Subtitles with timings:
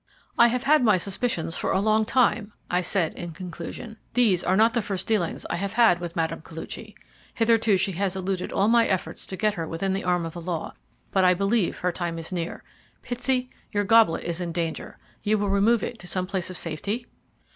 [0.35, 3.97] "I have had my suspicions for a long time," I said, in conclusion.
[4.15, 6.41] "These are not the first dealings I have had with Mme.
[6.41, 6.95] Koluchy.
[7.35, 10.41] Hitherto she has eluded all my efforts to get her within the arm of the
[10.41, 10.73] law,
[11.11, 12.63] but I believe her time is near.
[13.03, 14.97] Pitsey, your goblet is in danger.
[15.21, 17.05] You will remove it to some place of safety?"